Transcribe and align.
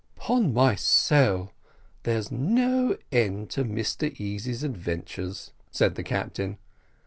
"Upon 0.17 0.51
my 0.51 0.73
soul, 0.73 1.51
there's 2.01 2.31
no 2.31 2.97
end 3.11 3.51
to 3.51 3.63
Mr 3.63 4.11
Easy's 4.19 4.63
adventures," 4.63 5.51
said 5.69 5.93
the 5.93 6.01
captain. 6.01 6.57